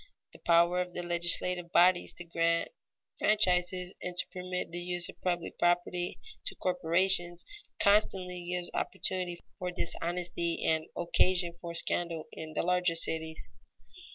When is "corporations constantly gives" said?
6.55-8.71